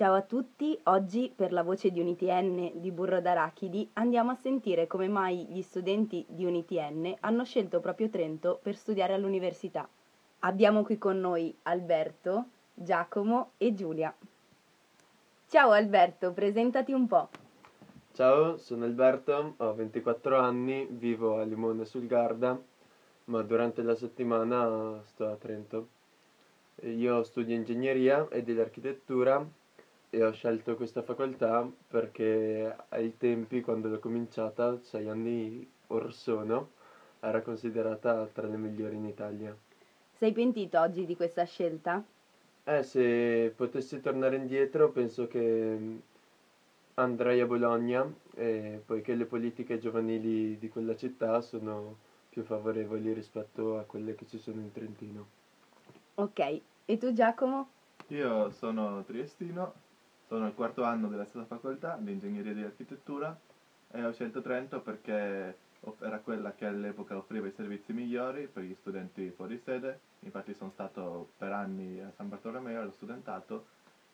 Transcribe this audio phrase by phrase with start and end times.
[0.00, 4.86] Ciao a tutti, oggi per la voce di UNITN di Burro d'Arachidi andiamo a sentire
[4.86, 9.86] come mai gli studenti di UNITN hanno scelto proprio Trento per studiare all'università.
[10.38, 14.16] Abbiamo qui con noi Alberto, Giacomo e Giulia.
[15.46, 17.28] Ciao Alberto, presentati un po'.
[18.14, 22.58] Ciao, sono Alberto, ho 24 anni, vivo a Limone sul Garda,
[23.24, 25.88] ma durante la settimana sto a Trento.
[26.84, 29.46] Io studio ingegneria e dell'architettura
[30.10, 36.70] e ho scelto questa facoltà perché ai tempi, quando l'ho cominciata, sei anni or sono,
[37.20, 39.56] era considerata tra le migliori in Italia.
[40.12, 42.04] Sei pentito oggi di questa scelta?
[42.64, 45.98] Eh, se potessi tornare indietro, penso che
[46.94, 51.96] andrei a Bologna, eh, poiché le politiche giovanili di quella città sono
[52.28, 55.26] più favorevoli rispetto a quelle che ci sono in Trentino.
[56.16, 57.68] Ok, e tu Giacomo?
[58.08, 59.72] Io sono triestino,
[60.30, 63.36] sono al quarto anno della stessa facoltà di ingegneria di architettura
[63.90, 65.56] e ho scelto Trento perché
[65.98, 70.70] era quella che all'epoca offriva i servizi migliori per gli studenti fuori sede, infatti sono
[70.70, 73.66] stato per anni a San Bartolomeo allo studentato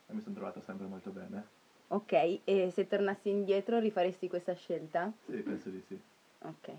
[0.07, 1.45] e mi sono trovato sempre molto bene.
[1.89, 5.13] Ok, e se tornassi indietro rifaresti questa scelta?
[5.27, 6.01] Sì, penso di sì.
[6.39, 6.71] Ok.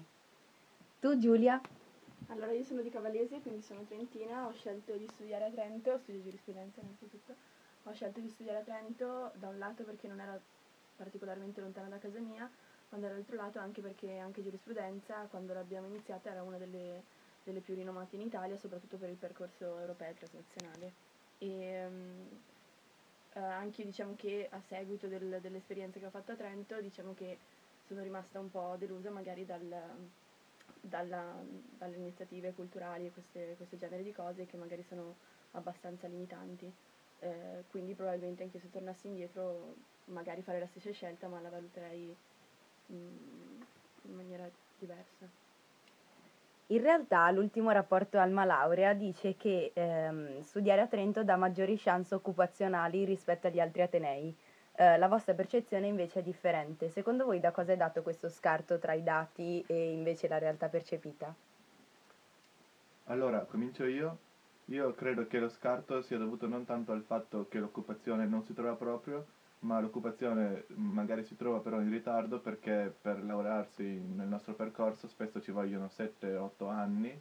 [0.99, 1.61] Tu Giulia?
[2.29, 6.23] Allora, io sono di Cavallese, quindi sono trentina, ho scelto di studiare a Trento, studio
[6.23, 7.35] giurisprudenza innanzitutto,
[7.87, 10.39] ho scelto di studiare a Trento da un lato perché non era
[10.95, 12.49] particolarmente lontana da casa mia,
[12.89, 17.03] ma dall'altro lato anche perché anche giurisprudenza, quando l'abbiamo iniziata, era una delle,
[17.43, 20.93] delle più rinomate in Italia, soprattutto per il percorso europeo e transnazionale.
[21.37, 22.43] E, um,
[23.33, 27.13] eh, anche io diciamo che a seguito del, dell'esperienza che ho fatto a Trento, diciamo
[27.13, 27.37] che
[27.85, 29.63] sono rimasta un po' delusa magari dal,
[30.81, 31.41] dalla,
[31.77, 35.15] dalle iniziative culturali e queste, questo genere di cose che magari sono
[35.51, 36.73] abbastanza limitanti.
[37.19, 39.73] Eh, quindi probabilmente anche se tornassi indietro
[40.05, 42.15] magari farei la stessa scelta ma la valuterei
[42.85, 43.61] mh, mm,
[44.03, 45.27] in maniera diversa.
[46.69, 52.13] In realtà l'ultimo rapporto Alma Laurea dice che ehm, studiare a Trento dà maggiori chance
[52.13, 54.35] occupazionali rispetto agli altri atenei.
[54.73, 56.89] Eh, la vostra percezione invece è differente.
[56.89, 60.67] Secondo voi da cosa è dato questo scarto tra i dati e invece la realtà
[60.67, 61.33] percepita?
[63.05, 64.17] Allora, comincio io.
[64.69, 68.53] Io credo che lo scarto sia dovuto non tanto al fatto che l'occupazione non si
[68.53, 69.25] trova proprio,
[69.59, 75.41] ma l'occupazione magari si trova però in ritardo perché per laurearsi nel nostro percorso spesso
[75.41, 77.17] ci vogliono 7-8 anni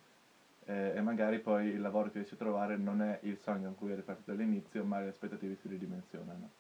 [0.65, 3.77] eh, e magari poi il lavoro che riesci a trovare non è il sogno in
[3.77, 6.51] cui eri partito all'inizio, ma le aspettative si ridimensionano.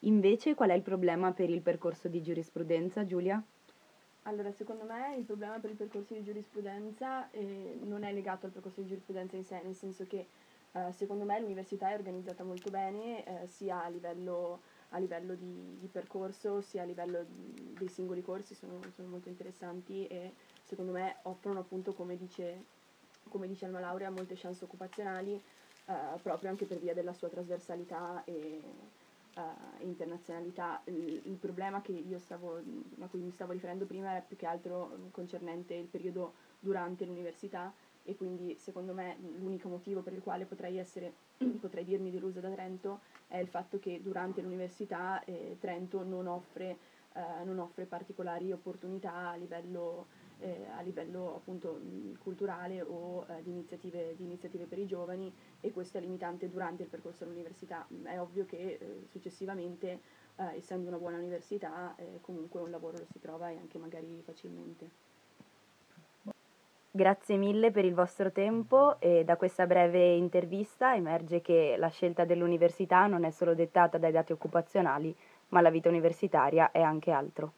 [0.00, 3.42] Invece qual è il problema per il percorso di giurisprudenza, Giulia?
[4.28, 8.52] Allora, secondo me il problema per il percorso di giurisprudenza eh, non è legato al
[8.52, 10.26] percorso di giurisprudenza in sé, nel senso che
[10.72, 15.78] eh, secondo me l'università è organizzata molto bene, eh, sia a livello, a livello di,
[15.80, 20.92] di, percorso, sia a livello di, dei singoli corsi, sono, sono, molto interessanti e secondo
[20.92, 22.64] me offrono appunto, come dice,
[23.30, 25.42] come dice Alma Laurea, molte chance occupazionali,
[25.86, 28.60] eh, proprio anche per via della sua trasversalità e
[29.38, 30.80] uh, internazionalità.
[30.84, 31.80] Il, il problema
[32.18, 32.60] stavo,
[33.00, 37.72] a cui mi stavo riferendo prima era più che altro concernente il periodo durante l'università
[38.04, 41.12] e quindi secondo me l'unico motivo per il quale potrei, essere,
[41.60, 46.76] potrei dirmi delusa da Trento è il fatto che durante l'università eh, Trento non offre,
[47.18, 50.06] eh, non offre, particolari opportunità a livello,
[50.38, 51.80] eh, a livello appunto
[52.20, 56.84] culturale o eh, di iniziative, di, iniziative, per i giovani e questo è limitante durante
[56.84, 57.86] il percorso dell'università.
[58.04, 60.00] È ovvio che eh, successivamente,
[60.36, 65.06] eh, essendo una buona università, comunque un lavoro lo si trova e anche magari facilmente.
[66.90, 72.24] Grazie mille per il vostro tempo e da questa breve intervista emerge che la scelta
[72.24, 75.14] dell'università non è solo dettata dai dati occupazionali,
[75.48, 77.52] ma la vita universitaria è anche altro.